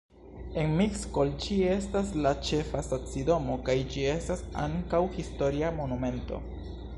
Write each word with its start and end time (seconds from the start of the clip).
En 0.59 0.69
Miskolc 0.77 1.35
ĝi 1.43 1.57
estas 1.73 2.09
la 2.27 2.31
ĉefa 2.49 2.81
stacidomo 2.87 3.59
kaj 3.69 3.77
ĝi 3.93 4.09
estas 4.15 4.43
ankaŭ 4.65 5.03
historia 5.19 5.71
monumento. 5.83 6.43